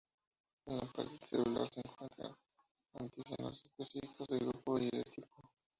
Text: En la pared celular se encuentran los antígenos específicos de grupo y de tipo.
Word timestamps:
En 0.65 0.77
la 0.77 0.87
pared 0.95 1.25
celular 1.27 1.69
se 1.69 1.81
encuentran 1.85 2.31
los 2.91 3.01
antígenos 3.03 3.63
específicos 3.65 4.29
de 4.29 4.39
grupo 4.39 4.79
y 4.79 4.89
de 4.89 5.03
tipo. 5.03 5.51